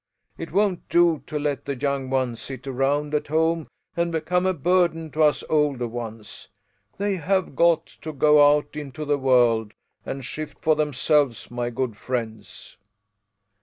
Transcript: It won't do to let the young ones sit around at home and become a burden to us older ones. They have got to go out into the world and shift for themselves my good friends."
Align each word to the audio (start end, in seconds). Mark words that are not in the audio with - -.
It 0.35 0.51
won't 0.51 0.89
do 0.89 1.21
to 1.27 1.37
let 1.37 1.65
the 1.65 1.75
young 1.75 2.09
ones 2.09 2.41
sit 2.41 2.65
around 2.65 3.13
at 3.13 3.27
home 3.27 3.67
and 3.95 4.11
become 4.11 4.47
a 4.47 4.53
burden 4.55 5.11
to 5.11 5.21
us 5.21 5.43
older 5.47 5.87
ones. 5.87 6.47
They 6.97 7.17
have 7.17 7.55
got 7.55 7.85
to 8.01 8.11
go 8.11 8.51
out 8.57 8.75
into 8.75 9.05
the 9.05 9.19
world 9.19 9.75
and 10.03 10.25
shift 10.25 10.57
for 10.59 10.75
themselves 10.75 11.51
my 11.51 11.69
good 11.69 11.95
friends." 11.95 12.77